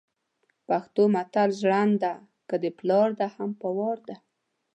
پښتو 0.67 1.03
متل 1.15 1.49
ژرنده 1.59 2.13
که 2.49 2.55
دپلار 2.65 3.09
ده 3.19 3.27
هم 3.35 3.49
په 3.61 3.67
وار 3.77 3.97
ده 4.07 4.15